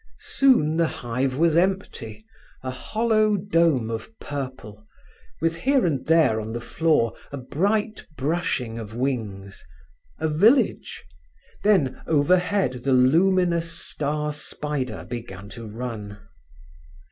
Soon 0.17 0.77
the 0.77 0.87
hive 0.87 1.37
was 1.37 1.55
empty, 1.55 2.25
a 2.63 2.71
hollow 2.71 3.37
dome 3.37 3.91
of 3.91 4.09
purple, 4.17 4.83
with 5.41 5.57
here 5.57 5.85
and 5.85 6.07
there 6.07 6.41
on 6.41 6.53
the 6.53 6.59
floor 6.59 7.13
a 7.31 7.37
bright 7.37 8.07
brushing 8.17 8.79
of 8.79 8.95
wings—a 8.95 10.27
village; 10.27 11.05
then, 11.63 12.01
overhead, 12.07 12.81
the 12.83 12.93
luminous 12.93 13.71
star 13.71 14.33
spider 14.33 15.05
began 15.07 15.49
to 15.49 15.67
run. 15.67 16.17